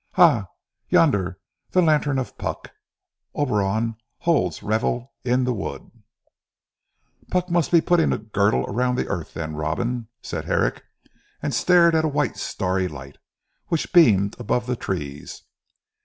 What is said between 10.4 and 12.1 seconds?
Herrick and stared at the